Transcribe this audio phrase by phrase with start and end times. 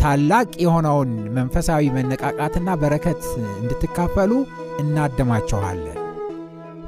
[0.00, 3.22] ታላቅ የሆነውን መንፈሳዊ መነቃቃትና በረከት
[3.54, 4.32] እንድትካፈሉ
[4.78, 5.96] እናደማችኋለን።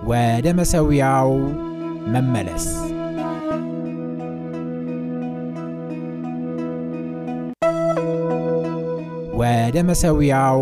[0.04, 1.30] ወደ መሠዊያው
[2.14, 2.66] መመለስ
[9.34, 10.60] ወደ መሠዊያው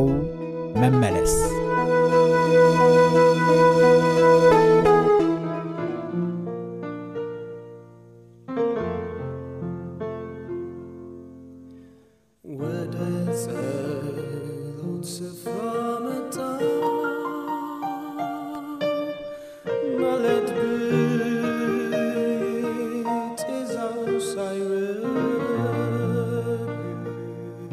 [0.77, 1.33] መመለስ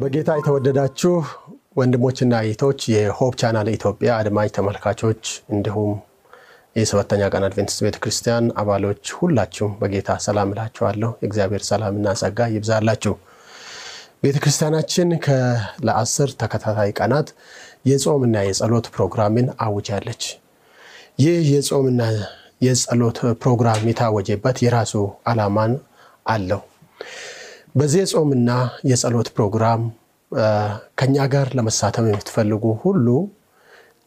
[0.08, 1.10] በጌታ የተወደዳችሁ
[1.78, 5.90] ወንድሞችና እህቶች የሆፕ ቻናል ኢትዮጵያ አድማጭ ተመልካቾች እንዲሁም
[6.76, 13.14] የሰባተኛ ቀን አድቬንቲስት ቤተ ክርስቲያን አባሎች ሁላችሁም በጌታ ሰላም እላችኋለሁ። የእግዚአብሔር ሰላምና ጸጋ ይብዛላችሁ።
[14.22, 15.10] ቤተ ክርስቲያናችን
[15.86, 17.30] ለአስር ተከታታይ ቀናት
[17.90, 20.24] የጾምና የጸሎት ፕሮግራምን አውጃለች።
[21.18, 22.02] ይህ የጾምና
[22.60, 24.94] የጸሎት ፕሮግራም የታወጀበት የራሱ
[25.26, 25.74] ዓላማን
[26.26, 26.62] አለው።
[27.74, 28.50] በዚህ የጾምና
[28.84, 29.82] የጸሎት ፕሮግራም
[30.98, 33.06] ከኛ ጋር ለመሳተፍ የምትፈልጉ ሁሉ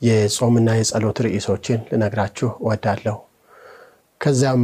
[0.02, 3.18] የጾምና የጸሎት ርዕሶችን ልነግራችሁ እወዳለሁ።
[4.22, 4.64] ከዚያም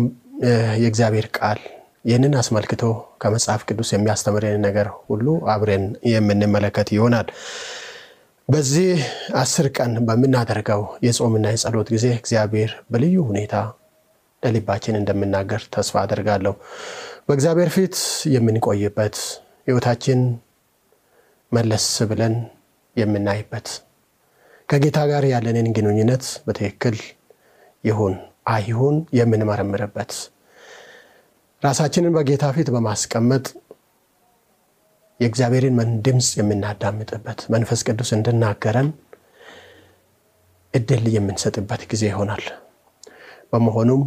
[0.77, 1.59] የእግዚአብሔር ቃል
[2.05, 2.83] ይህንን አስመልክቶ
[3.21, 7.27] ከመጽሐፍ ቅዱስ የሚያስተምረን ነገር ሁሉ አብረን የምንመለከት ይሆናል።
[8.49, 8.89] በዚህ
[9.39, 13.55] አስር ቀን በምናደርገው የጾምና የጸሎት ጊዜ እግዚአብሔር በልዩ ሁኔታ
[14.43, 16.53] ለልባችን እንደምናገር ተስፋ አደርጋለሁ።
[17.27, 17.95] በእግዚአብሔር ፊት
[18.33, 19.15] የምንቆይበት
[19.67, 20.19] ሕይወታችን
[21.51, 22.35] መለስ ብለን
[22.95, 23.67] የምናይበት
[24.69, 26.97] ከጌታ ጋር ያለንን ግንኙነት በትክክል
[27.83, 28.15] ይሁን
[28.53, 30.11] አይሁን የምንመረምርበት
[31.63, 33.45] ራሳችንን በጌታ ፊት በማስቀመጥ
[35.19, 38.89] የእግዚአብሔርን ድምፅ የምናዳምጥበት መንፈስ ቅዱስ እንድናገረን
[40.73, 42.43] እድል የምንሰጥበት ጊዜ ይሆናል።
[43.51, 44.01] በመሆኑም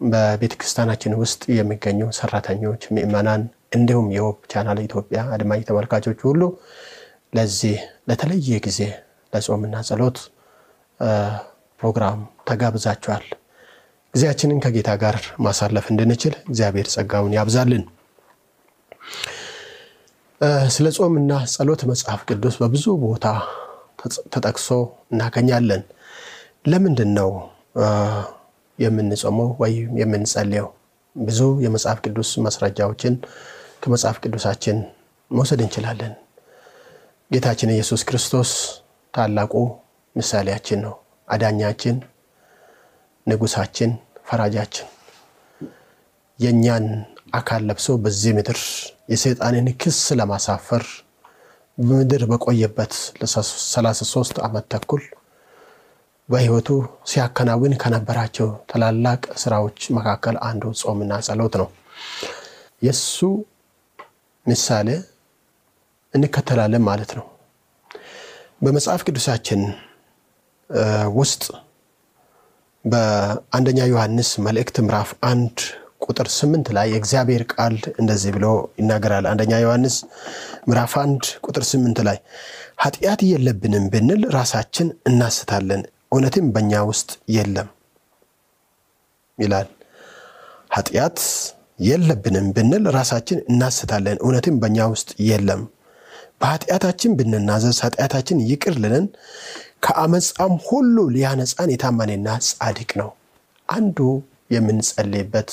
[0.00, 3.42] በቤተ ክርስቲያናችን ውስጥ የሚገኙ ሰራተኞች፣ ምዕመናን
[3.72, 6.42] እንዲሁም የሆፕ ቻናል ኢትዮጵያ አድማጭ ተመልካቾች ሁሉ
[7.36, 7.76] ለዚህ
[8.08, 8.78] ለተለየ ጊዜ
[9.32, 10.18] ለጾምና ጸሎት
[11.80, 13.24] ፕሮግራም ተጋብዛችኋል።
[14.14, 15.16] ጊዜያችንን ከጌታ ጋር
[15.46, 17.84] ማሳለፍ እንድንችል እግዚአብሔር ጸጋውን ያብዛልን።
[20.74, 23.26] ስለ ጾምና ጸሎት መጽሐፍ ቅዱስ በብዙ ቦታ
[24.34, 24.68] ተጠቅሶ
[25.12, 25.82] እናገኛለን።
[26.66, 27.30] ለምንድን ነው
[28.78, 30.68] የምንጾመው ወይም የምንጸልየው?
[31.16, 33.14] ብዙ የመጽሐፍ ቅዱስ ማስረጃዎችን
[33.82, 34.78] ከመጽሐፍ ቅዱሳችን
[35.30, 36.12] መውሰድ እንችላለን።
[37.30, 38.50] ጌታችን ኢየሱስ ክርስቶስ
[39.14, 39.52] ታላቁ
[40.16, 40.94] ምሳሌያችን ነው።
[41.28, 41.96] አዳኛችን፣
[43.26, 43.90] ንጉሳችን፣
[44.28, 44.88] ፈራጃችን
[46.38, 46.86] የእኛን
[47.32, 48.58] አካል ለብሶ በዚህ ምድር
[49.12, 50.84] የሰይጣንን ክስ ለማሳፈር
[51.78, 55.02] በምድር በቆየበት ለ33 ዓመት ተኩል
[56.28, 56.68] በሕይወቱ
[57.10, 61.68] ሲያከናውን ከነበራቸው ታላላቅ ስራዎች መካከል አንዱ ጾምና ጸሎት ነው።
[62.82, 63.16] የእሱ
[64.46, 64.88] ምሳሌ
[66.14, 67.26] እንከተላለን ማለት ነው።
[68.62, 69.60] በመጽሐፍ ቅዱሳችን
[71.18, 71.42] ውስጥ
[72.84, 75.56] በአንደኛ ዮሐንስ መልእክት ምዕራፍ አንድ
[76.04, 78.46] ቁጥር ስምንት ላይ የእግዚአብሔር ቃል እንደዚህ ብሎ
[78.78, 79.96] ይናገራል። አንደኛ ዮሐንስ
[80.68, 82.18] ምዕራፍ አንድ ቁጥር ስምንት ላይ
[82.84, 85.82] ኃጢአት የለብንም ብንል ራሳችን እናስታለን፣
[86.12, 87.68] እውነትም በእኛ ውስጥ የለም
[89.38, 89.68] ይላል።
[90.70, 91.18] ኃጢአት
[91.80, 95.62] የለብንም ብንል ራሳችን እናስታለን፣ እውነትም በእኛ ውስጥ የለም።
[96.40, 99.06] በኃጢአታችን ብንናዘዝ ኃጢአታችን ይቅር ልለን
[99.84, 103.10] ከአመፃም ሁሉ ሊያነጻን የታመነና ጻድቅ ነው።
[103.68, 103.98] አንዱ
[104.54, 105.50] የምንጸልይበት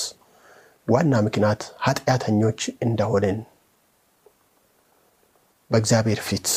[0.87, 3.37] ዋና ምክንያት ኃጢአተኞች እንደሆንን
[5.71, 6.47] በእግዚአብሔር ፊት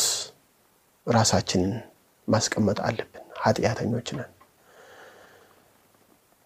[1.07, 1.73] ራሳችንን
[2.27, 3.07] ማስቀመጥ አለብን።
[3.41, 4.29] ኃጢአተኞች ነን።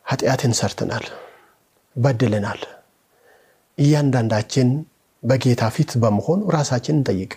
[0.05, 1.05] ኃጢአትን ሰርተናል፣
[1.95, 2.61] በድለናል።
[3.77, 4.69] እያንዳንዳችን
[5.23, 7.33] በጌታ ፊት በመሆን ራሳችን እንጠይቅ።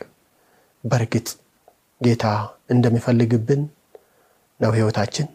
[0.84, 1.28] በእርግጥ
[2.00, 2.24] ጌታ
[2.70, 3.62] እንደሚፈልግብን
[4.60, 5.26] ነው ህይወታችን?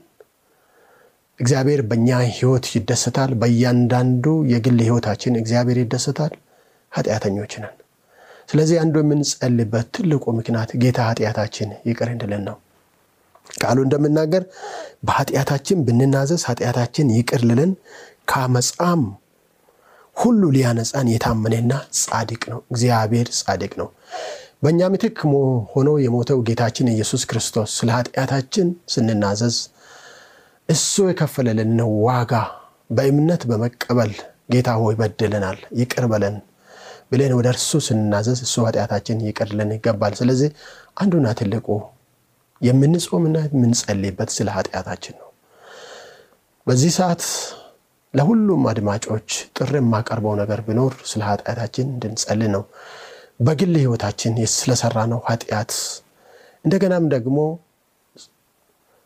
[1.40, 3.32] እግዚአብሔር በእኛ ህይወት ይደሰታል?
[3.42, 6.34] በእያንዳንዱ የግል ህይወታችን እግዚአብሔር ይደሰታል?
[6.92, 7.76] ኃጢአተኞች ነን።
[8.50, 12.58] ስለዚህ አንዱ የምንጸልይበት ትልቁ ምክንያት ጌታ ኃጢአታችን ይቅር እንድልን ነው።
[13.58, 14.44] ቃሉ እንደምናገር
[15.08, 17.72] በኃጢአታችን ብንናዘዝ ኃጢአታችን ይቅር ልልን
[18.30, 19.02] ከአመፃም
[20.16, 23.88] ሁሉ ሊያነጻን የታመነና ጻድቅ ነው። እግዚአብሔር ጻድቅ ነው።
[24.64, 25.18] በእኛ ምትክ
[25.74, 29.56] ሆኖ የሞተው ጌታችን ኢየሱስ ክርስቶስ ስለ ኃጢአታችን ስንናዘዝ
[30.70, 31.74] እሱ የከፈለልን
[32.06, 32.34] ዋጋ
[32.90, 34.12] በእምነት በመቀበል
[34.54, 36.36] ጌታ ሆይ በድለናል፣ ይቅር በለን
[37.12, 40.50] ብለን ወደ እርሱ ስንናዘዝ እሱ ኃጢአታችን ይቅር ይገባል። ስለዚህ
[40.98, 41.68] አንዱና ትልቁ
[42.62, 45.30] የምንጾምና የምንጸልይበት ስለ ኃጢአታችን ነው።
[46.68, 47.24] በዚህ ሰዓት
[48.14, 49.28] ለሁሉም አድማጮች
[49.58, 52.64] ጥሪ የማቀርበው ነገር ቢኖር ስለ ኃጢአታችን እንድንጸልይ ነው።
[53.40, 55.72] በግል ህይወታችን ስለሰራ ነው ኃጢአት፣
[56.66, 57.38] እንደገናም ደግሞ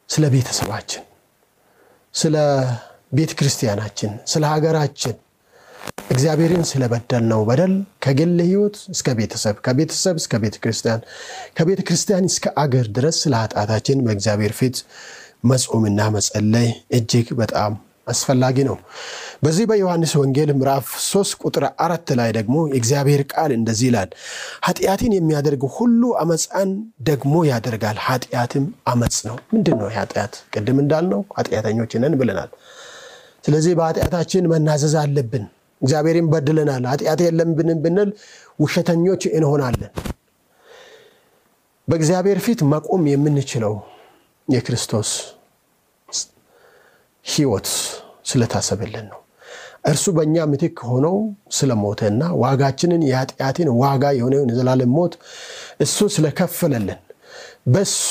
[0.09, 1.03] ስለ ቤተሰባችን፣
[2.13, 2.35] ስለ
[3.13, 5.15] ቤተ ክርስቲያናችን፣ ስለ ሀገራችን
[6.11, 11.01] እግዚአብሔርን ስለበደል ነው በደል ከግል ህይወት እስከ ቤተሰብ፣ ከቤተሰብ እስከ ቤተ ክርስቲያን፣
[11.57, 14.77] ከቤተ ክርስቲያን እስከ አገር ድረስ ስለ ኃጢአታችን በእግዚአብሔር ፊት
[15.51, 17.73] መጾምና መጸለይ እጅግ በጣም
[18.07, 18.77] አስፈላጊ ነው።
[19.43, 24.09] በዚህ በዮሐንስ ወንጌል ምዕራፍ 3 ቁጥር አራት ላይ ደግሞ የእግዚአብሔር ቃል እንደዚህ ይላል፣
[24.67, 26.69] ኃጢአትን የሚያደርግ ሁሉ አመፃን
[27.07, 30.33] ደግሞ ያደርጋል፣ ኃጢአትም አመፅ ነው። ምንድን ነው ኃጢአት?
[30.53, 32.51] ቅድም እንዳልነው ኃጢአተኞች ነን ብለናል።
[33.45, 35.45] ስለዚህ በኃጢአታችን መናዘዝ አለብን።
[35.81, 38.09] እግዚአብሔርን በድለናል፣ ኃጢአት የለብንም ብንል
[38.59, 39.91] ውሸተኞች እንሆናለን።
[41.87, 43.73] በእግዚአብሔር ፊት መቆም የምንችለው
[44.47, 45.09] የክርስቶስ
[47.27, 47.67] ህይወት
[48.29, 49.19] ስለታሰበልን ነው።
[49.85, 51.15] እርሱ በእኛ ምትክ ሆነው
[51.57, 55.13] ስለሞተና ዋጋችንን የኃጢአትን ዋጋ የሆነውን የዘላለም ሞት
[55.85, 56.99] እሱ ስለከፈለልን
[57.73, 58.09] በሱ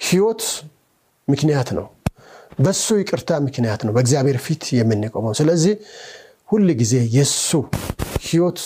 [0.00, 0.42] ህይወት
[1.28, 1.86] ምክንያት ነው።
[2.58, 5.74] በሱ ይቅርታ ምክንያት ነው በእግዚአብሔር ፊት የምንቆመው። ስለዚህ
[6.50, 7.50] ሁል ጊዜ የሱ
[8.26, 8.60] ህይወት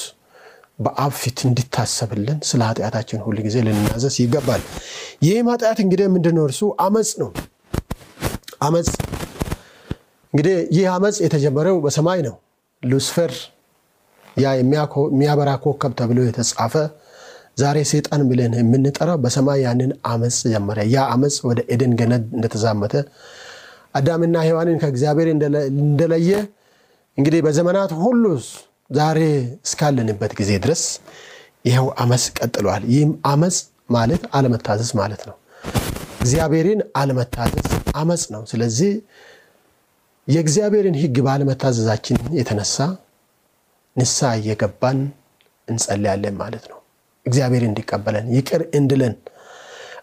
[0.79, 4.63] በአብ ፊት እንዲታሰብልን ስለ ኃጢአታችን ሁል ጊዜ ልናዘዝ ይገባል።
[5.27, 6.45] ይህም ኃጢአት እንግዲህ ምንድን ነው?
[6.49, 7.31] እርሱ አመፅ ነው።
[8.61, 8.89] አመፅ
[10.33, 12.35] እንግዲህ ይህ አመፅ የተጀመረው በሰማይ ነው።
[12.83, 13.33] ሉስፈር
[14.37, 16.75] ያ የሚያበራ ኮከብ ተብሎ የተጻፈ
[17.61, 22.95] ዛሬ ሰይጣን ብለን የምንጠራው በሰማይ ያንን አመፅ ጀመረ። ያ አመፅ ወደ ኤደን ገነት እንደተዛመተ
[23.95, 26.31] አዳምና ሔዋንን ከእግዚአብሔር እንደለየ
[27.19, 28.25] እንግዲህ በዘመናት ሁሉ
[28.91, 29.21] ዛሬ
[29.67, 30.83] እስካለንበት ጊዜ ድረስ
[31.69, 33.59] ይኸው አመፅ ቀጥሏል። ይህም አመፅ
[33.91, 35.37] ማለት አለመታዘዝ ማለት ነው።
[36.21, 38.93] እግዚአብሔርን አለመታዘዝ አመፅ ነው። ስለዚህ
[40.29, 42.77] የእግዚአብሔርን ሕግ ባለመታዘዛችን የተነሳ
[43.97, 45.01] ንስሐ እየገባን
[45.69, 46.79] እንጸልያለን ማለት ነው።
[47.27, 49.15] እግዚአብሔር እንዲቀበለን ይቅር እንድለን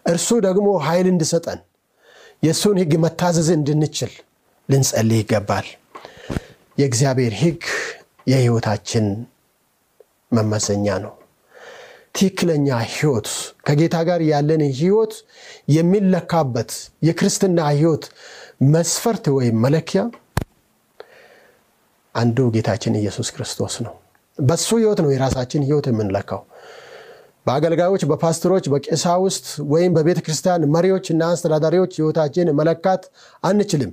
[0.06, 1.60] እርሱ ደግሞ ኃይል እንድሰጠን
[2.44, 4.14] የእሱን ሕግ መታዘዝ እንድንችል
[4.70, 5.68] ልንጸልይ ይገባል።
[6.78, 7.62] የእግዚአብሔር ሕግ
[8.28, 9.06] የሕይወታችን
[10.32, 11.14] መመዘኛ ነው።
[12.16, 13.28] ትክክለኛ ሕይወት
[13.68, 15.14] ከጌታ ጋር ያለን ሕይወት
[15.76, 16.72] የሚለካበት
[17.08, 18.06] የክርስትና ሕይወት
[18.74, 20.02] መስፈርት ወይም መለኪያ
[22.16, 23.94] አንዱ ጌታችን ኢየሱስ ክርስቶስ ነው።
[24.38, 26.42] በሱ ሕይወት ነው የራሳችን ሕይወት የምንለካው።
[27.46, 33.04] በአገልጋዮች፣ በፓስተሮች፣ በቄሳውስት ወይም በቤተ ክርስቲያን መሪዎች እና አስተዳዳሪዎች ሕይወታችን መለካት
[33.44, 33.92] አንችልም።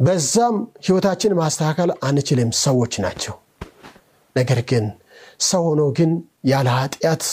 [0.00, 3.34] በዛም ሕይወታችን ማስተካከል አንችልም። ሰዎች ናቸው።
[4.36, 4.84] ነገር ግን
[5.40, 6.10] ሰው ሆኖ ግን
[6.50, 7.24] ያለ ኃጢአት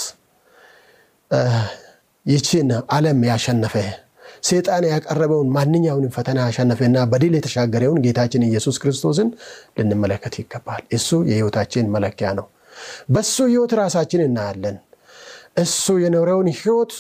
[2.26, 3.76] ይችን ዓለም ያሸነፈ
[4.44, 9.30] ሰይጣን ያቀረበውን ማንኛውንም ፈተና ያሸነፈና በድል የተሻገረውን ጌታችን ኢየሱስ ክርስቶስን
[9.78, 12.46] ልንመለከት ይገባል። እሱ የሕይወታችን መለኪያ ነው።
[13.14, 14.78] በሱ ሕይወት ራሳችን እናያለን።
[15.64, 16.94] እሱ የኖረውን ሕይወት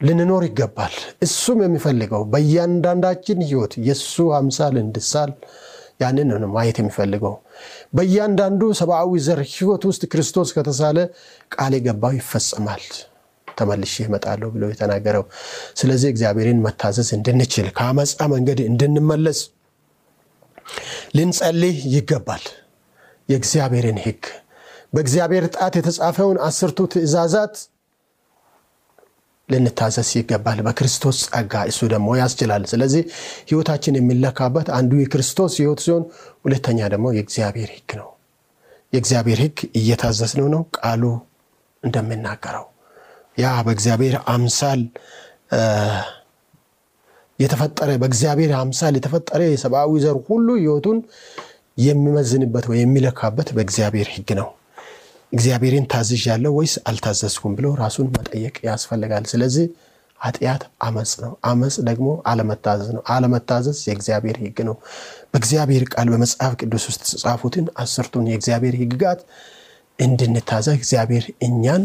[0.00, 0.94] ልንኖር ይገባል።
[1.26, 5.30] እሱም የሚፈልገው በእያንዳንዳችን ሕይወት የእሱ አምሳል እንድሳል
[6.00, 7.34] ያንን ነው ማየት የሚፈልገው።
[7.96, 10.98] በእያንዳንዱ ሰብአዊ ዘር ሕይወት ውስጥ ክርስቶስ ከተሳለ
[11.54, 12.82] ቃል የገባው ይፈጸማል፣
[13.48, 15.24] ተመልሼ እመጣለሁ ብሎ የተናገረው።
[15.78, 19.38] ስለዚህ እግዚአብሔርን መታዘዝ እንድንችል ከአመፃ መንገድ እንድንመለስ
[21.16, 22.44] ልንጸልይ ይገባል።
[23.28, 24.22] የእግዚአብሔርን ሕግ
[24.92, 27.54] በእግዚአብሔር ጣት የተጻፈውን አስርቱ ትእዛዛት
[29.48, 33.02] ልንታዘዝ ይገባል። በክርስቶስ ጸጋ እሱ ደግሞ ያስችላል። ስለዚህ
[33.48, 36.04] ህይወታችን የሚለካበት አንዱ የክርስቶስ ህይወት ሲሆን፣
[36.44, 38.08] ሁለተኛ ደግሞ የእግዚአብሔር ህግ ነው።
[38.92, 41.04] የእግዚአብሔር ህግ እየታዘዝነው ነው ቃሉ
[41.82, 42.66] እንደሚናገረው
[43.38, 44.82] ያ በእግዚአብሔር አምሳል
[47.38, 50.98] የተፈጠረ በእግዚአብሔር አምሳል የተፈጠረ የሰብአዊ ዘር ሁሉ ህይወቱን
[51.78, 54.48] የሚመዝንበት ወይ የሚለካበት በእግዚአብሔር ህግ ነው።
[55.32, 59.66] እግዚአብሔርን ታዝዣለሁ ወይስ አልታዘዝኩም ብሎ ራሱን መጠየቅ ያስፈልጋል። ስለዚህ
[60.20, 64.76] ኃጢአት አመፅ ነው። አመፅ ደግሞ አለመታዘዝ ነው። አለመታዘዝ የእግዚአብሔር ህግ ነው።
[65.32, 69.20] በእግዚአብሔር ቃል በመጽሐፍ ቅዱስ ውስጥ የተጻፉትን አስርቱን የእግዚአብሔር ህግጋት
[69.98, 71.84] እንድንታዘዝ እግዚአብሔር እኛን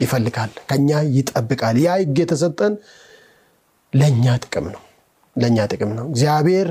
[0.00, 2.74] ይፈልጋል፣ ከኛ ይጠብቃል። ያ ህግ የተሰጠን
[3.92, 4.82] ለእኛ ጥቅም ነው።
[5.36, 6.68] ለእኛ ጥቅም ነው። እግዚአብሔር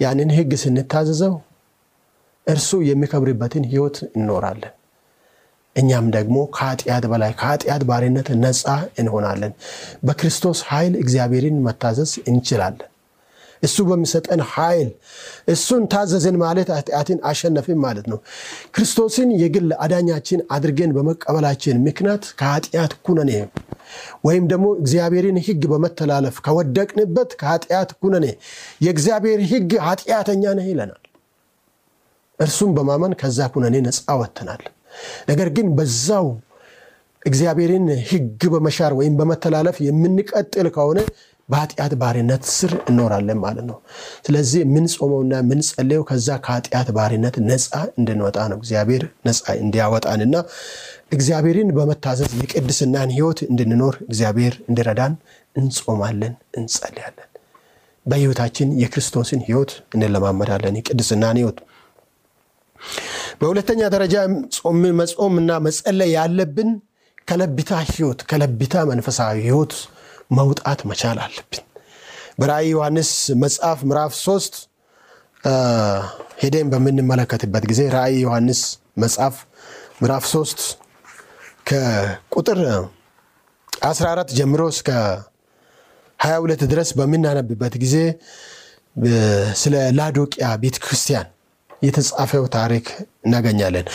[0.00, 1.34] ያንን ህግ ስንታዘዘው
[2.48, 4.74] እርሱ የሚከብርበትን ህይወት እንኖራለን።
[5.76, 8.64] እኛም ደግሞ ከኃጢአት በላይ ከኃጢአት ባርነት ነፃ
[9.00, 9.52] እንሆናለን።
[10.04, 12.88] በክርስቶስ ኃይል እግዚአብሔርን መታዘዝ እንችላለን።
[13.62, 14.88] እሱ በሚሰጠን ኃይል
[15.48, 18.18] እሱን ታዘዝን ማለት ኃጢአትን አሸነፍን ማለት ነው።
[18.74, 23.32] ክርስቶስን የግል አዳኛችን አድርገን በመቀበላችን ምክንያት ከኃጢአት ኩነኔ
[24.26, 28.26] ወይም ደግሞ እግዚአብሔርን ህግ በመተላለፍ ከወደቅንበት ከኃጢአት ኩነኔ
[28.84, 31.02] የእግዚአብሔር ህግ ኃጢአተኛ ነህ ይለናል።
[32.38, 34.62] እርሱም በማመን ከዛ ኩነኔ ነፃ ወጥተናል።
[35.28, 36.26] ነገር ግን በዛው
[37.22, 40.98] እግዚአብሔርን ህግ በመሻር ወይም በመተላለፍ የምንቀጥል ከሆነ
[41.48, 43.76] በኃጢአት ባሪነት ስር እኖራለን ማለት ነው።
[44.26, 50.34] ስለዚህ የምንጾመውና የምንጸለየው ከዛ ከኃጢአት ባሪነት ነፃ እንድንወጣ ነው። እግዚአብሔር ነፃ እንዲያወጣንና
[51.12, 55.14] እግዚአብሔርን በመታዘዝ የቅድስናን ህይወት እንድንኖር እግዚአብሔር እንዲረዳን
[55.56, 57.24] እንጾማለን፣ እንጸልያለን።
[58.06, 61.58] በህይወታችን የክርስቶስን ህይወት እንለማመዳለን፣ የቅድስናን ህይወት
[63.40, 64.14] በሁለተኛ ደረጃ
[65.00, 66.70] መጾምና መጸለይ ያለብን
[67.28, 69.74] ከለቢታ ህይወት ከለቢታ መንፈሳዊ ህይወት
[70.38, 71.64] መውጣት መቻል አለብን።
[72.40, 73.10] በራእይ ዮሐንስ
[73.42, 74.54] መጽሐፍ ምዕራፍ ሶስት
[76.42, 78.60] ሄደን በምንመለከትበት ጊዜ ራእይ ዮሐንስ
[79.02, 79.36] መጽሐፍ
[80.00, 80.60] ምዕራፍ ሶስት
[81.68, 82.60] ከቁጥር
[83.86, 84.88] 14 ጀምሮ እስከ
[86.20, 87.96] 22 ድረስ በምናነብበት ጊዜ
[89.62, 91.26] ስለ ላዶቅያ ቤተ ክርስቲያን
[91.82, 92.86] የተጻፈው ታሪክ
[93.26, 93.86] እናገኛለን።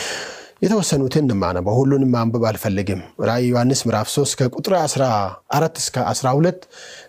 [0.62, 6.62] የተወሰኑትን ማነበው ሁሉንም ማንበብ አልፈልግም። ራእይ ዮሐንስ ምዕራፍ 3 ከቁጥር 14 እስከ 12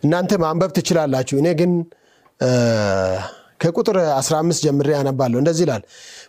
[0.04, 1.72] እናንተ ማንበብ ትችላላችሁ። እኔ ግን
[3.62, 5.84] ከቁጥር 15 ጀምሬ ያነባለሁ። እንደዚህ ይላል፣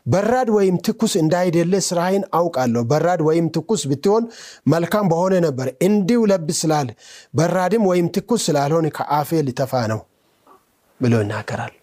[0.06, 4.24] በራድ ወይም ትኩስ እንዳይደለ ስራህን አውቃለሁ። በራድ ወይም ትኩስ ብትሆን
[4.66, 6.90] መልካም በሆነ ነበር። እንዲሁ ለብ ስላል
[7.34, 10.02] በራድም ወይም ትኩስ ስላልሆን ከአፌ ሊተፋ ነው
[11.00, 11.74] ብሎ ይናገራል።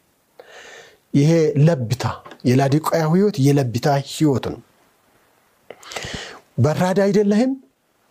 [1.13, 1.31] ይሄ
[1.65, 2.05] ለብታ
[2.43, 4.61] የላዶቅያ ህይወት የለብታ ህይወት ነው።
[6.57, 7.51] በራድ አይደለህም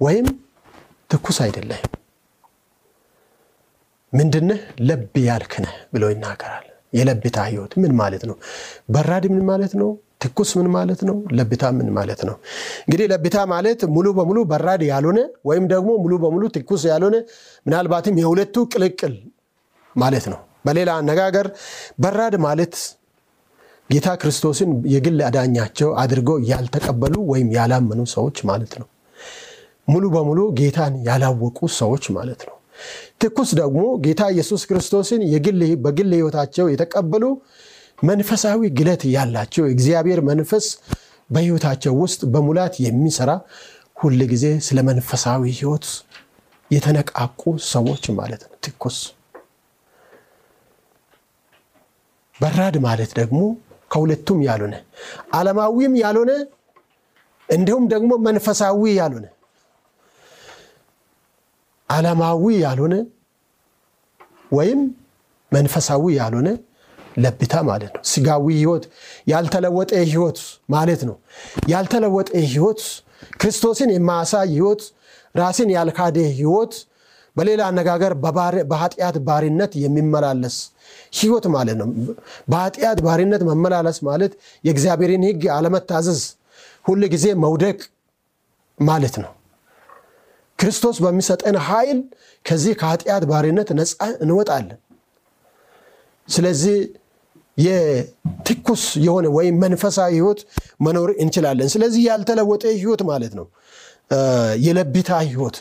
[0.01, 0.27] ወይም
[1.11, 1.91] ትኩስ አይደለህም።
[4.12, 4.61] ምንድነህ?
[4.89, 8.37] ለብ ያልክነህ ብሎ ይናገራል። የለብታ ህይወት ምን ማለት ነው?
[8.91, 9.91] በራድ ምን ማለት ነው?
[10.23, 11.17] ትኩስ ምን ማለት ነው?
[11.33, 12.35] ለብታ ምን ማለት ነው?
[12.85, 17.17] እንግዲህ ለብታ ማለት ሙሉ በሙሉ በራድ ያልሆነ ወይም ደግሞ ሙሉ በሙሉ ትኩስ ያልሆነ
[17.67, 19.15] ምናልባትም የሁለቱ ቅልቅል
[19.97, 21.47] ማለት ነው። በሌላ አነጋገር
[22.01, 22.75] በራድ ማለት
[23.92, 28.88] ጌታ ክርስቶስን የግል አዳኛቸው አድርገው ያልተቀበሉ ወይም ያላመኑ ሰዎች ማለት ነው።
[29.88, 32.56] ሙሉ በሙሉ ጌታን ያላወቁ ሰዎች ማለት ነው።
[33.22, 35.20] ትኩስ ደግሞ ጌታ ኢየሱስ ክርስቶስን
[35.84, 37.25] በግል ህይወታቸው የተቀበሉ
[38.02, 40.66] መንፈሳዊ ግለት ያላቸው እግዚአብሔር መንፈስ
[41.30, 43.30] በህይወታቸው ውስጥ በሙላት የሚሰራ
[43.96, 45.87] ሁል ጊዜ ስለ መንፈሳዊ ህይወት
[46.70, 48.96] የተነቃቁ ሰዎች ማለት ነው። ትኩስ
[52.37, 53.40] በራድ ማለት ደግሞ
[53.92, 54.75] ከሁለቱም ያልሆነ
[55.34, 56.32] ዓለማዊም ያልሆነ
[57.49, 59.26] እንዲሁም ደግሞ መንፈሳዊ ያልሆነ
[61.90, 62.94] ዓለማዊ ያልሆነ
[64.52, 64.80] ወይም
[65.52, 66.49] መንፈሳዊ ያልሆነ
[67.16, 68.84] ለብታ ማለት ነው። ስጋዊ ህይወት
[69.28, 71.16] ያልተለወጠ ህይወት ማለት ነው።
[71.72, 72.80] ያልተለወጠ ህይወት
[73.40, 74.82] ክርስቶስን የማያሳይ ህይወት፣
[75.34, 76.72] ራስን ያልካደ ህይወት፣
[77.37, 78.12] በሌላ አነጋገር
[78.71, 80.57] በኃጢአት ባሪነት የሚመላለስ
[81.19, 81.89] ህይወት ማለት ነው።
[82.49, 84.33] በኃጢአት ባሪነት መመላለስ ማለት
[84.65, 86.23] የእግዚአብሔርን ህግ አለመታዘዝ፣
[86.85, 87.79] ሁል ጊዜ መውደቅ
[88.79, 89.33] ማለት ነው።
[90.59, 91.99] ክርስቶስ በሚሰጠን ኃይል
[92.45, 94.79] ከዚህ ከኃጢአት ባሪነት ነፃ እንወጣለን።
[96.29, 96.77] ስለዚህ
[97.59, 100.41] የትኩስ የሆነ ወይም መንፈሳዊ ህይወት
[100.81, 103.47] መኖር እንችላለን። ስለዚህ ያልተለወጠ ህይወት ማለት ነው
[104.64, 105.57] የለቢታ ህይወት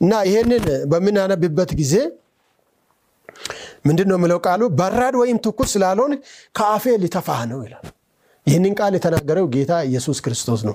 [0.00, 1.94] እና ይህንን በምናነብበት ጊዜ
[3.86, 6.12] ምንድን ነው የምለው ቃሉ በራድ ወይም ትኩስ ስላልሆን
[6.56, 7.84] ከአፌ ሊተፋህ ነው ይላል።
[8.46, 10.74] ይህንን ቃል የተናገረው ጌታ ኢየሱስ ክርስቶስ ነው።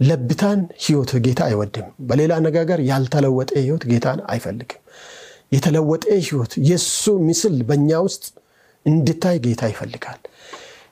[0.00, 4.80] ለብታን ህይወት ጌታ አይወድም። በሌላ አነጋገር ያልተለወጠ ህይወት ጌታን አይፈልግም።
[5.52, 8.24] የተለወጠ ህይወት የእሱ ምስል በእኛ ውስጥ
[8.86, 10.20] እንድታይ ጌታ ይፈልጋል።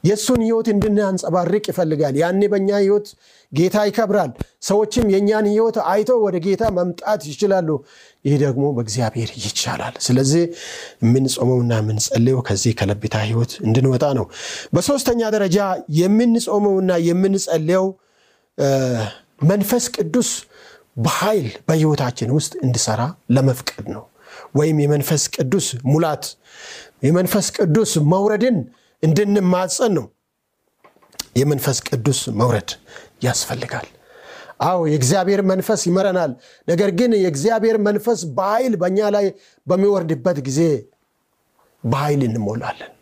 [0.05, 3.07] የእሱን ህይወት እንድናንጸባርቅ ይፈልጋል። ያኔ በእኛ ህይወት
[3.53, 4.31] ጌታ ይከብራል።
[4.63, 7.69] ሰዎችም የእኛን ህይወት አይተው ወደ ጌታ መምጣት ይችላሉ።
[8.25, 10.43] ይህ ደግሞ በእግዚአብሔር ይቻላል። ስለዚህ
[11.03, 14.27] የምንጾመውና የምንጸልየው ከዚህ ከለቢታ ህይወት እንድንወጣ ነው።
[14.75, 15.59] በሶስተኛ ደረጃ
[15.99, 17.87] የምንጾመውና የምንጸልየው
[19.49, 20.31] መንፈስ ቅዱስ
[20.99, 23.01] በኃይል በህይወታችን ውስጥ እንዲሰራ
[23.35, 24.05] ለመፍቀድ ነው።
[24.59, 26.25] ወይም የመንፈስ ቅዱስ ሙላት
[27.07, 28.57] የመንፈስ ቅዱስ መውረድን
[29.03, 30.07] እንድንማጸን ነው።
[31.39, 32.71] የመንፈስ ቅዱስ መውረድ
[33.23, 33.89] ያስፈልጋል።
[34.61, 36.31] አዎ የእግዚአብሔር መንፈስ ይመረናል።
[36.69, 39.27] ነገር ግን የእግዚአብሔር መንፈስ በኃይል በእኛ ላይ
[39.67, 40.61] በሚወርድበት ጊዜ
[41.85, 42.93] በኃይል እንሞላለን።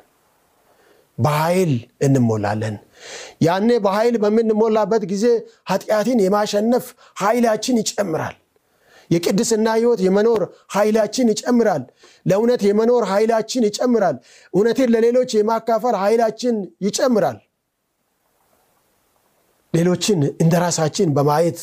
[1.18, 1.72] በኃይል
[2.06, 2.74] እንሞላለን።
[3.42, 5.24] ያኔ በኃይል በምንሞላበት ጊዜ
[5.70, 6.86] ኃጢአትን የማሸነፍ
[7.22, 8.36] ኃይላችን ይጨምራል።
[9.10, 10.42] የቅድስና ህይወት የመኖር
[10.76, 11.82] ኃይላችን ይጨምራል።
[12.26, 14.16] ለእውነት የመኖር ኃይላችን ይጨምራል።
[14.54, 16.56] እውነትን ለሌሎች የማካፈል ኃይላችን
[16.86, 17.38] ይጨምራል።
[19.76, 21.58] ሌሎችን እንደ ራሳችን በማየት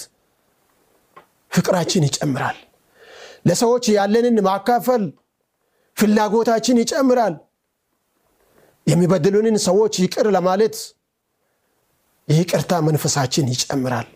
[1.51, 2.58] ፍቅራችን ይጨምራል።
[3.48, 5.03] ለሰዎች ያለንን ማካፈል
[5.98, 7.36] ፍላጎታችን ይጨምራል።
[8.88, 10.75] የሚበድሉንን ሰዎች ይቅር ለማለት
[12.27, 14.08] የይቅርታ መንፈሳችን ይጨምራል።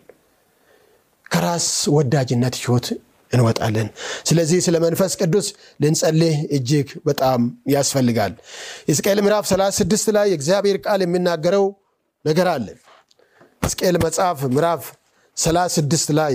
[1.30, 2.86] ከራስ ወዳጅነት ህይወት
[3.32, 3.88] እንወጣለን።
[4.28, 5.46] ስለዚህ ስለ መንፈስ ቅዱስ
[5.80, 7.40] ልንጸልይ እጅግ በጣም
[7.74, 8.32] ያስፈልጋል።
[8.88, 11.66] ሕዝቅኤል ምዕራፍ 36 ላይ የእግዚአብሔር ቃል የሚናገረው
[12.24, 12.66] ነገር አለ።
[13.68, 14.82] ሕዝቅኤል መጽሐፍ ምዕራፍ
[15.36, 16.34] 36 ላይ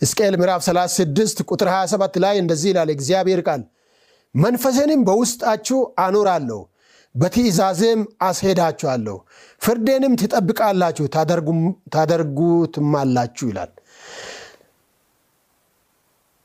[0.00, 3.62] ሕዝቅኤል ምዕራፍ 36 ቁጥር 27 ላይ እንደዚህ ይላል የእግዚአብሔር ቃል
[4.34, 6.60] መንፈሴንም በውስጣችሁ አኖራለሁ
[7.14, 9.16] በትእዛዜም አስሄዳችኋለሁ፣
[9.62, 11.06] ፍርዴንም ትጠብቃላችሁ
[11.94, 13.72] ታደርጉትማላችሁ ይላል።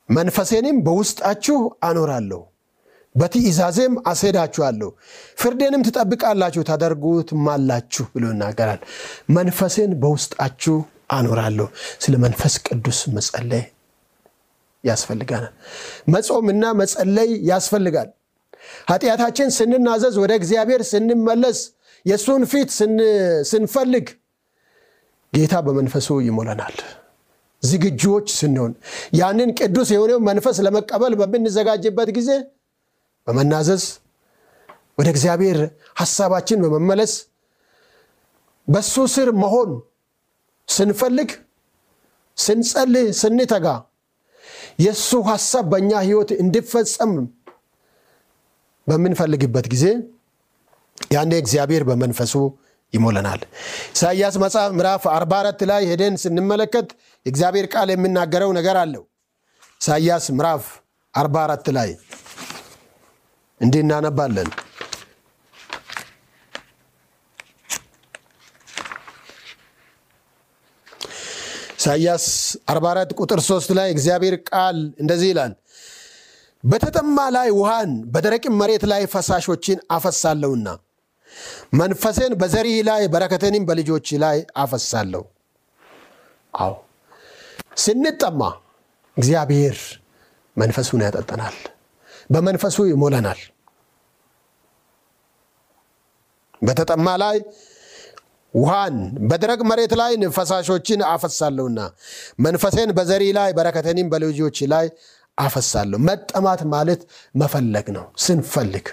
[0.09, 2.41] መንፈሴንም በውስጣችሁ አኖራለሁ
[3.19, 4.89] በትእዛዜም አስሄዳችኋለሁ፣
[5.41, 8.81] ፍርዴንም ትጠብቃላችሁ ታደርጉትማላችሁ ብሎ ይናገራል።
[9.37, 10.77] መንፈሴን በውስጣችሁ
[11.11, 11.67] አኖራለሁ።
[12.03, 13.63] ስለ መንፈስ ቅዱስ መጸለይ
[14.83, 15.45] ያስፈልጋል።
[16.13, 18.09] መጾምና መጸለይ ያስፈልጋል።
[18.89, 21.59] ኃጢአታችን ስንናዘዝ ወደ እግዚአብሔር ስንመለስ
[22.05, 22.69] የእሱን ፊት
[23.51, 24.05] ስንፈልግ
[25.33, 26.77] ጌታ በመንፈሱ ይሞለናል።
[27.63, 28.71] ዝግጁዎች ስንሆን
[29.19, 32.29] ያንን ቅዱስ የሆነው መንፈስ ለመቀበል በምንዘጋጅበት ጊዜ
[33.27, 33.83] በመናዘዝ
[34.97, 35.57] ወደ እግዚአብሔር
[35.99, 37.13] ሐሳባችን በመመለስ
[38.67, 39.69] በሱ ስር መሆን
[40.67, 41.29] ስንፈልግ
[42.37, 43.67] ስንጸልይ ስንተጋ
[44.83, 47.13] የእሱ ሐሳብ በእኛ ህይወት እንዲፈጸም
[48.87, 49.85] በምንፈልግበት ጊዜ
[51.11, 52.33] ያኔ እግዚአብሔር በመንፈሱ
[52.93, 53.41] ይሞለናል።
[53.93, 56.87] ኢሳይያስ መጽሐፍ ምዕራፍ 44 ላይ ሄደን ስንመለከት
[57.25, 59.03] የእግዚአብሔር ቃል የሚናገረው ነገር አለው።
[59.81, 60.63] ኢሳይያስ ምዕራፍ
[61.13, 61.89] 44 ላይ
[63.61, 64.49] እንዲህ እናነባለን።
[71.79, 72.25] ኢሳይያስ
[72.69, 75.53] 44 ቁጥር 3 ላይ እግዚአብሔር ቃል እንደዚህ ይላል
[76.63, 80.67] በተጠማ ላይ ውሃን በደረቅም መሬት ላይ ፈሳሾችን አፈሳለሁና
[81.79, 85.23] መንፈሴን በዘሪ ላይ በረከቴንም በልጆች ላይ አፈሳለሁ።
[86.53, 86.73] አዎ
[87.83, 88.41] ስንጠማ
[89.17, 89.77] እግዚአብሔር
[90.57, 91.57] መንፈሱን ያጠጠናል፣
[92.29, 93.39] በመንፈሱ ይሞለናል።
[96.61, 97.37] በተጠማ ላይ
[98.53, 98.95] ውሃን
[99.29, 101.79] በደረቅ መሬት ላይ ፈሳሾችን አፈሳለሁና
[102.39, 104.85] መንፈሴን በዘሪ ላይ በረከቴንም በልጆች ላይ
[105.37, 107.01] አፈሳለሁ። መጠማት ማለት
[107.35, 108.87] መፈለግ ነው። ስንፈልግ፣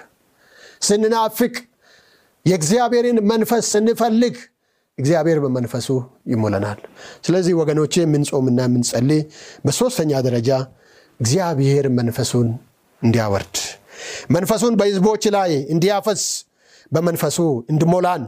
[0.83, 1.55] ስንናፍቅ፣
[2.46, 4.35] የእግዚአብሔርን መንፈስ ስንፈልግ
[4.99, 5.88] እግዚአብሔር በመንፈሱ
[6.33, 6.79] ይሞለናል።
[7.25, 9.20] ስለዚህ ወገኖቼ የምንጾምና የምንጸልይ
[9.64, 10.51] በሦስተኛ ደረጃ
[11.20, 12.49] እግዚአብሔር መንፈሱን
[13.02, 13.56] እንዲያወርድ
[14.35, 16.22] መንፈሱን በሕዝቦች ላይ እንዲያፈስ
[16.92, 17.38] በመንፈሱ
[17.72, 18.22] እንድሞላን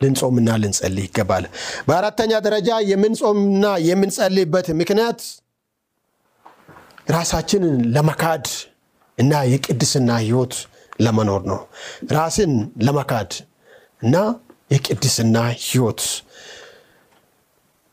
[0.00, 1.44] ልንጾምና ልንጸልይ ይገባል።
[1.86, 5.20] በአራተኛ ደረጃ የምንጾምና የምንጸልይበት ምክንያት
[7.10, 8.46] ራሳችንን ለመካድ
[9.18, 10.54] እና የቅድስና ሕይወት
[10.98, 11.60] ለመኖር ነው።
[12.16, 12.52] ራስን
[12.86, 13.30] ለመካድ
[14.02, 14.16] እና
[14.70, 16.02] የቅድስና ሕይወት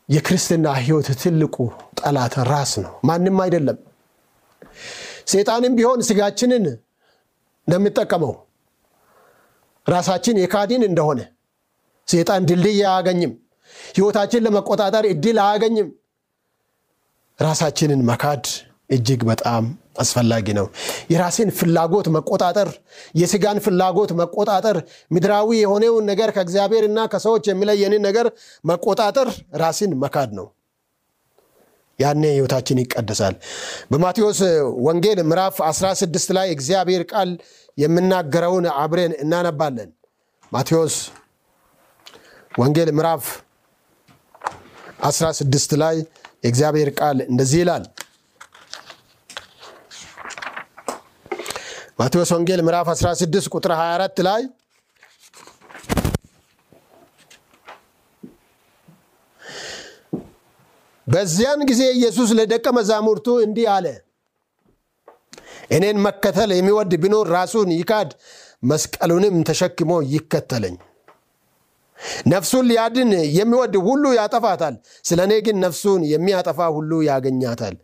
[0.08, 1.56] የክርስትና ሕይወት ትልቁ
[2.00, 3.78] ጠላት ራስ ነው፣ ማንም አይደለም።
[5.26, 6.64] ሰይጣንም ቢሆን ስጋችንን
[7.68, 8.34] እንደሚጠቀመው
[9.86, 11.20] ራሳችን የካድን እንደሆነ
[12.08, 13.32] ሰይጣን ድልድይ አያገኝም።
[13.94, 15.88] ሕይወታችን ለመቆጣጠር እድል አያገኝም።
[17.38, 18.44] ራሳችንን መካድ
[18.90, 19.64] እጅግ በጣም
[19.96, 20.66] አስፈላጊ ነው።
[21.12, 22.68] የራሴን ፍላጎት መቆጣጠር፣
[23.20, 24.78] የስጋን ፍላጎት መቆጣጠር፣
[25.10, 28.28] ምድራዊ የሆነውን ነገር ከእግዚአብሔርና ከሰዎች የሚለየንን ነገር
[28.64, 29.30] መቆጣጠር
[29.62, 30.46] ራስን መካድ ነው።
[31.98, 33.34] ያኔ ህይወታችን ይቀደሳል።
[33.90, 34.40] በማቴዎስ
[34.86, 37.30] ወንጌል ምዕራፍ 16 ላይ እግዚአብሔር ቃል
[37.78, 39.90] የምናገረውን አብረን እናነባለን።
[40.52, 40.96] ማቴዎስ
[42.54, 43.24] ወንጌል ምዕራፍ
[45.06, 45.96] 16 ላይ
[46.44, 47.84] የእግዚአብሔር ቃል እንደዚህ ይላል።
[51.98, 54.42] ማቴዎስ ወንጌል ምዕራፍ 16 ቁጥር 24 ላይ
[61.06, 63.86] በዚያን ጊዜ ኢየሱስ ለደቀ መዛሙርቱ እንዲህ አለ፣
[65.76, 68.10] እኔን መከተል የሚወድ ቢኖር ራሱን ይካድ፣
[68.62, 70.76] መስቀሉንም ተሸክሞ ይከተለኝ።
[72.32, 77.76] ነፍሱን ሊያድን የሚወድ ሁሉ ያጠፋታል፣ ስለ እኔ ግን ነፍሱን የሚያጠፋ ሁሉ ያገኛታል።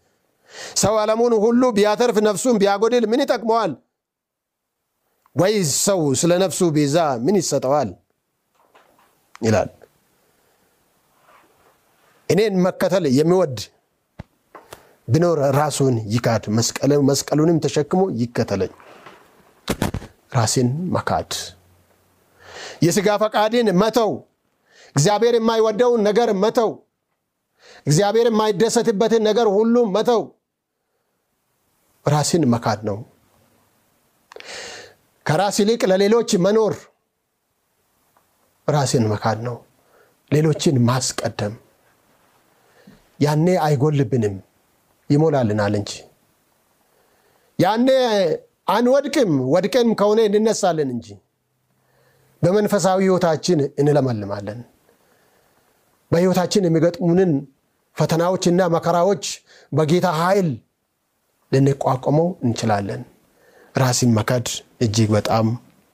[0.83, 3.73] ሰው ዓለሙን ሁሉ ቢያተርፍ ነፍሱን ቢያጎድል ምን ይጠቅመዋል?
[5.37, 7.91] ወይስ ሰው ስለ ነፍሱ ቤዛ ምን ይሰጠዋል?
[9.43, 9.71] ይላል።
[12.29, 13.57] እኔን መከተል የሚወድ
[15.09, 16.43] ቢኖር ራሱን ይካድ፣
[17.09, 18.73] መስቀሉንም ተሸክሞ ይከተለኝ።
[20.37, 21.31] ራሴን መካድ፣
[22.85, 24.11] የሥጋ ፈቃድን መተው፣
[24.97, 26.71] እግዚአብሔር የማይወደውን ነገር መተው፣
[27.87, 30.23] እግዚአብሔር የማይደሰትበትን ነገር ሁሉ መተው
[32.07, 32.97] ራስን መካድ ነው።
[35.27, 36.75] ከራስ ይልቅ ለሌሎች መኖር
[38.69, 39.57] ራስን መካድ ነው።
[40.31, 41.55] ሌሎችን ማስቀደም
[43.21, 44.37] ያኔ አይጎልብንም፣
[45.11, 45.91] ይሞላልናል እንጂ
[47.59, 47.89] ያኔ
[48.75, 51.07] አንወድቅም። ወድቀን ከሆነ እንነሳለን እንጂ
[52.43, 54.61] በመንፈሳዊ ሕይወታችን እንለመልማለን።
[56.11, 57.31] በሕይወታችን የሚገጥሙንን
[57.97, 59.25] ፈተናዎችና መከራዎች
[59.73, 60.49] በጌታ ኃይል
[61.53, 63.03] ልንቋቋመው እንችላለን።
[63.75, 64.47] ራስን መካድ
[64.81, 65.47] እጅግ በጣም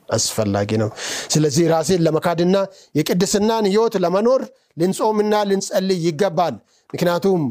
[0.08, 0.90] አስፈላጊ ነው።
[1.32, 2.56] ስለዚህ ራሴን ለመካድና
[2.98, 4.42] የቅድስናን ሕይወት ለመኖር
[4.80, 6.54] ልንጾምና ልንጸልይ ይገባል።
[6.90, 7.42] ምክንያቱም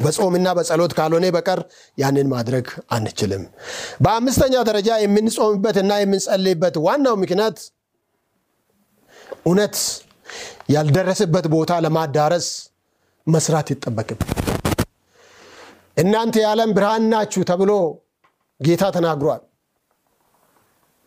[0.00, 1.60] በጾምና በጸሎት ካልሆነ በቀር
[1.98, 3.42] ያንን ማድረግ አንችልም።
[4.04, 7.58] በአምስተኛ ደረጃ የምንጾምበትና የምንጸልይበት ዋናው ምክንያት
[9.44, 9.76] እውነት
[10.74, 12.46] ያልደረሰበት ቦታ ለማዳረስ
[13.26, 14.20] መስራት ይጠበቅም።
[15.96, 17.72] እናንተ የዓለም ብርሃን ናችሁ ተብሎ
[18.60, 19.42] ጌታ ተናግሯል።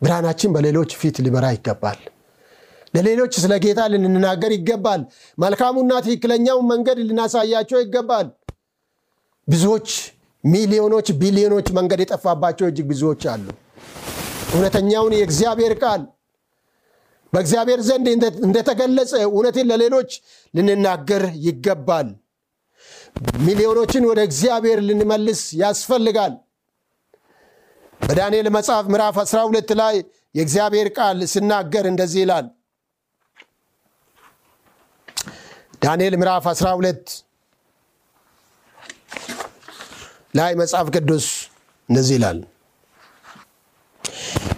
[0.01, 1.99] ብርሃናችን በሌሎች ፊት ሊበራ ይገባል።
[2.93, 5.01] ለሌሎች ስለ ጌታ ልንናገር ይገባል።
[5.37, 8.27] መልካሙና ትክክለኛውን መንገድ ልናሳያቸው ይገባል።
[9.47, 9.89] ብዙዎች
[10.43, 13.45] ሚሊዮኖች፣ ቢሊዮኖች መንገድ የጠፋባቸው እጅግ ብዙዎች አሉ።
[14.51, 16.01] እውነተኛውን የእግዚአብሔር ቃል
[17.33, 18.05] በእግዚአብሔር ዘንድ
[18.47, 20.11] እንደተገለጸ እውነትን ለሌሎች
[20.53, 22.07] ልንናገር ይገባል።
[23.45, 26.33] ሚሊዮኖችን ወደ እግዚአብሔር ልንመልስ ያስፈልጋል።
[28.01, 29.95] በዳንኤል መጽሐፍ ምዕራፍ 12 ላይ
[30.35, 32.45] የእግዚአብሔር ቃል ሲናገር እንደዚህ ይላል።
[35.83, 37.15] ዳንኤል ምዕራፍ 12
[40.37, 41.27] ላይ መጽሐፍ ቅዱስ
[41.89, 42.39] እንደዚህ ይላል።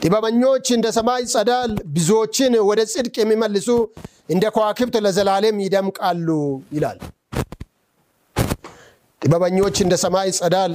[0.02, 3.70] ጥበበኞች እንደ ሰማይ ጸዳል፣ ብዙዎችን ወደ ጽድቅ የሚመልሱ
[4.30, 6.28] እንደ ከዋክብት ለዘላለም ይደምቃሉ
[6.76, 7.00] ይላል።
[9.22, 10.74] ጥበበኞች እንደ ሰማይ ጸዳል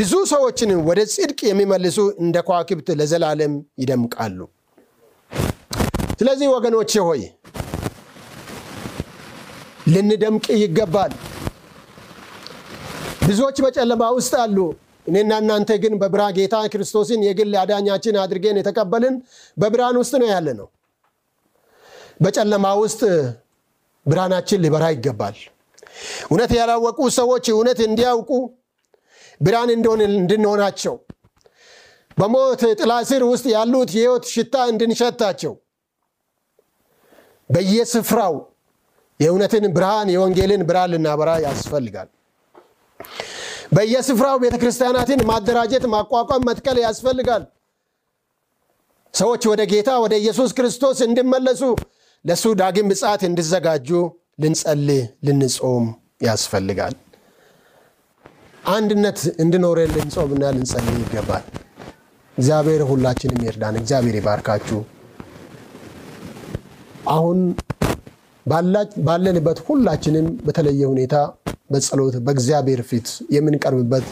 [0.00, 4.38] ብዙ ሰዎችን ወደ ጽድቅ የሚመልሱ እንደ ከዋክብት ለዘላለም ይደምቃሉ።
[6.20, 7.22] ስለዚህ ወገኖቼ ሆይ
[9.92, 11.12] ልንደምቅ ይገባል።
[13.26, 14.56] ብዙዎች በጨለማ ውስጥ አሉ።
[15.06, 19.14] እኔና እናንተ ግን በብርሃን ጌታ ክርስቶስን የግል አዳኛችን አድርገን የተቀበልን
[19.56, 20.68] በብርሃን ውስጥ ነው ያለ ነው።
[22.20, 23.02] በጨለማ ውስጥ
[24.06, 25.36] ብርሃናችን ሊበራ ይገባል።
[26.26, 28.30] እውነት ያላወቁ ሰዎች እውነት እንዲያውቁ
[29.40, 30.94] ብርሃን እንድንሆናቸው
[32.18, 35.52] በሞት ጥላ ስር ውስጥ ያሉት የሕይወት ሽታ እንድንሸታቸው
[37.50, 38.34] በየስፍራው
[39.20, 42.08] የእውነትን ብርሃን የወንጌልን ብርሃን ልናበራ ያስፈልጋል።
[43.72, 47.42] በየስፍራው ቤተ ክርስቲያናትን ማደራጀት፣ ማቋቋም፣ መትከል ያስፈልጋል።
[49.14, 51.62] ሰዎች ወደ ጌታ ወደ ኢየሱስ ክርስቶስ እንዲመለሱ
[52.24, 53.88] ለእሱ ዳግም ምጽአት እንዲዘጋጁ
[54.42, 55.86] ልንጸልይ ልንጾም
[56.22, 56.94] ያስፈልጋል።
[58.64, 61.44] አንድነት እንድኖረን ልንጾምና ልንጸልይ ይገባል።
[62.36, 64.78] እግዚአብሔር ሁላችንም ይርዳን። እግዚአብሔር ይባርካችሁ።
[67.10, 67.38] አሁን
[69.06, 71.14] ባለንበት ሁላችንም በተለየ ሁኔታ
[71.70, 74.06] በጸሎት በእግዚአብሔር ፊት የምንቀርብበት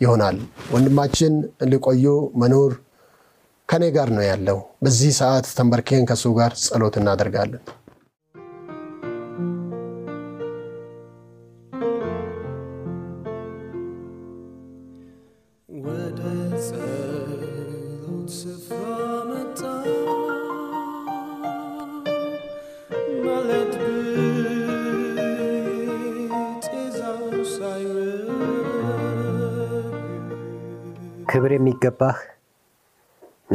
[0.00, 0.36] ይሆናል።
[0.74, 1.32] ወንድማችን
[1.70, 2.04] ሊቆዩ
[2.42, 2.72] መኖር
[3.68, 7.62] ከኔ ጋር ነው ያለው። በዚህ ሰዓት ተንበርኬን ከእሱ ጋር ጸሎት እናደርጋለን።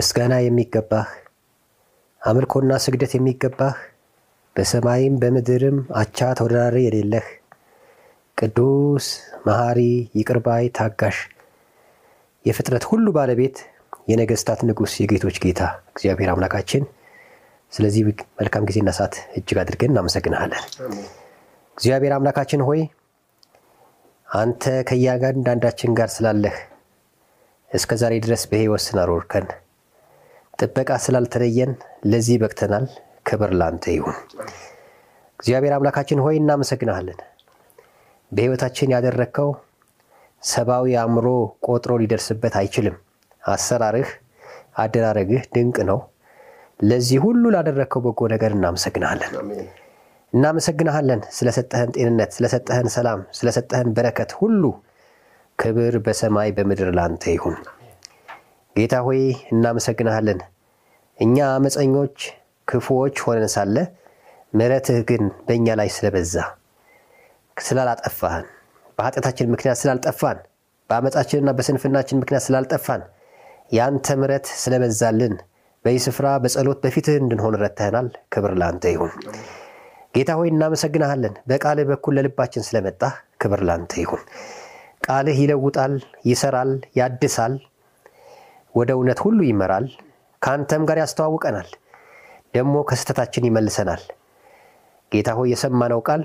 [0.05, 1.07] ምስጋና የሚገባህ
[2.21, 3.75] አምልኮና ስግደት የሚገባህ
[4.55, 7.25] በሰማይም በምድርም አቻ ተወዳዳሪ የሌለህ
[8.37, 9.05] ቅዱስ
[9.47, 9.79] መሐሪ
[10.19, 11.17] ይቅርባይ ታጋሽ
[12.45, 13.57] የፍጥረት ሁሉ ባለቤት
[14.07, 16.85] የነገስታት ንጉሥ የጌቶች ጌታ እግዚአብሔር አምላካችን
[17.73, 18.03] ስለዚህ
[18.39, 20.63] መልካም ጊዜና ሰዓት እጅግ አድርገን እናመሰግንሃለን።
[21.77, 22.81] እግዚአብሔር አምላካችን ሆይ
[24.27, 26.57] አንተ ከእያንዳንዳችን ጋር ስላለህ
[27.71, 29.47] እስከ ዛሬ ድረስ በሕይወት ስላኖርከን
[30.59, 31.71] ጥበቃ ስላልተለየን
[32.05, 32.85] ለዚህ በቅተናል።
[33.27, 34.17] ክብር ላንተ ይሁን።
[35.39, 37.19] እግዚአብሔር አምላካችን ሆይ እናመሰግንሃለን።
[38.31, 39.49] በሕይወታችን ያደረግከው
[40.43, 41.27] ሰብአዊ አእምሮ
[41.67, 42.95] ቆጥሮ ሊደርስበት አይችልም።
[43.43, 44.09] አሰራርህ፣
[44.77, 45.99] አደራረግህ ድንቅ ነው።
[46.79, 49.31] ለዚህ ሁሉ ላደረግከው በጎ ነገር እናመሰግንሃለን።
[50.33, 54.63] እናመሰግንሃለን ስለሰጠህን ጤንነት፣ ስለሰጠህን ሰላም፣ ስለሰጠህን በረከት ሁሉ
[55.59, 57.55] ክብር በሰማይ በምድር ላንተ ይሁን።
[58.75, 60.39] ጌታ ሆይ እናመሰግንሃለን።
[61.19, 62.17] እኛ አመፀኞች
[62.67, 63.75] ክፉዎች ሆነን ሳለ
[64.53, 66.33] ምሕረትህ ግን በእኛ ላይ ስለበዛ
[67.57, 68.45] ስላላጠፋህን፣
[68.97, 70.39] በኃጢአታችን ምክንያት ስላልጠፋን፣
[70.89, 73.03] በአመፃችንና በስንፍናችን ምክንያት ስላልጠፋን
[73.71, 75.35] ያንተ ምሕረት ስለበዛልን
[75.85, 79.11] በዚህ ስፍራ በጸሎት በፊትህ እንድንሆን ረድተህናል። ክብር ላንተ ይሁን።
[80.15, 84.21] ጌታ ሆይ እናመሰግንሃለን። በቃልህ በኩል ለልባችን ስለመጣህ ክብር ላንተ ይሁን።
[85.07, 85.93] ቃልህ ይለውጣል፣
[86.29, 87.55] ይሰራል፣ ያድሳል፣
[88.75, 89.85] ወደ እውነት ሁሉ ይመራል፣
[90.41, 91.69] ከአንተም ጋር ያስተዋውቀናል፣
[92.55, 94.01] ደግሞ ከስህተታችን ይመልሰናል።
[95.11, 96.21] ጌታ ሆይ የሰማነው ቃል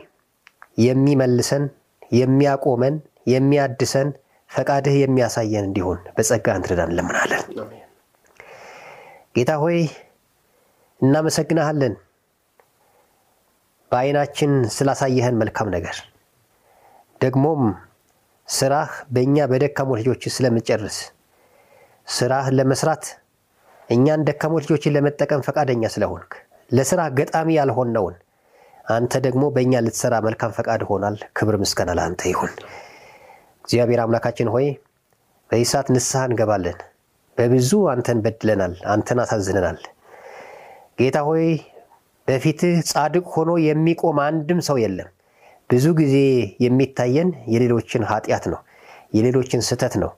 [0.84, 1.64] የሚመልሰን፣
[2.12, 2.94] የሚያቆመን፣
[3.26, 4.08] የሚያድሰን፣
[4.50, 7.42] ፈቃድህ የሚያሳየን እንዲሆን በጸጋ እንትረዳን እንለምናለን።
[9.34, 9.78] ጌታ ሆይ
[11.00, 11.94] እናመሰግናሃለን
[13.92, 15.96] በዓይናችን ስላሳየህን መልካም ነገር
[17.20, 17.62] ደግሞም
[18.48, 20.98] ስራህ በእኛ በደካሞች ልጆች ስለምጨርስ
[22.10, 23.04] ስራህ ለመስራት
[23.88, 26.32] እኛን ደካሞች ልጆችን ለመጠቀም ፈቃደኛ ስለሆንክ
[26.70, 28.16] ለስራ ገጣሚ ያልሆነውን
[28.88, 32.52] አንተ ደግሞ በእኛ ልትሰራ መልካም ፈቃድ ሆናል። ክብር ምስጋና ለአንተ ይሁን።
[33.64, 34.66] እግዚአብሔር አምላካችን ሆይ
[35.50, 36.78] በዚህ ሰዓት ንስሐ እንገባለን።
[37.38, 39.78] በብዙ አንተን በድለናል፣ አንተን አሳዝነናል።
[40.98, 41.44] ጌታ ሆይ
[42.28, 45.08] በፊትህ ጻድቅ ሆኖ የሚቆም አንድም ሰው የለም።
[45.70, 46.16] ብዙ ጊዜ
[46.64, 48.60] የሚታየን የሌሎችን ኃጢአት ነው፣
[49.16, 50.10] የሌሎችን ስህተት ነው።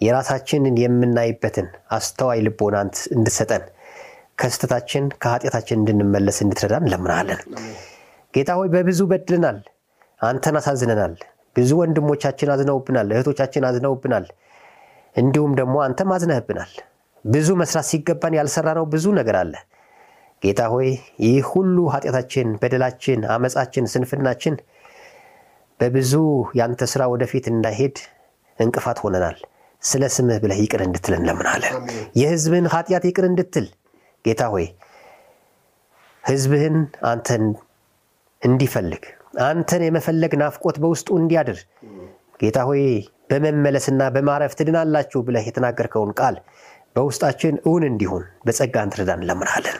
[0.00, 2.76] የራሳችንን የምናይበትን አስተዋይ ልቦና
[3.16, 3.64] እንድሰጠን
[4.40, 7.40] ከስህተታችን ከኃጢአታችን እንድንመለስ እንድትረዳን እንለምናለን።
[8.34, 9.58] ጌታ ሆይ በብዙ በድለናል፣
[10.20, 11.14] አንተን አሳዝነናል።
[11.56, 14.26] ብዙ ወንድሞቻችን አዝነውብናል፣ እህቶቻችን አዝነውብናል።
[15.16, 16.72] እንዲሁም ደግሞ አንተም አዝነህብናል።
[17.24, 19.54] ብዙ መስራት ሲገባን ያልሰራነው ብዙ ነገር አለ።
[20.42, 20.88] ጌታ ሆይ
[21.24, 24.54] ይህ ሁሉ ኃጢአታችን፣ በደላችን፣ አመፃችን፣ ስንፍናችን
[25.80, 26.12] በብዙ
[26.54, 27.96] ያንተ ስራ ወደፊት እንዳይሄድ
[28.58, 29.38] እንቅፋት ሆነናል።
[29.82, 31.74] ስለ ስምህ ብለህ ይቅር እንድትል እንለምናለን።
[32.20, 33.66] የህዝብህን ኃጢአት ይቅር እንድትል
[34.24, 34.66] ጌታ ሆይ
[36.24, 36.76] ህዝብህን
[37.10, 37.44] አንተን
[38.42, 39.04] እንዲፈልግ
[39.46, 41.58] አንተን የመፈለግ ናፍቆት በውስጡ እንዲያድር
[42.40, 42.82] ጌታ ሆይ
[43.30, 46.36] በመመለስና በማረፍ ትድናላችሁ ብለህ የተናገርከውን ቃል
[46.96, 49.76] በውስጣችን እውን እንዲሆን በጸጋ እንትረዳን እንለምናለን።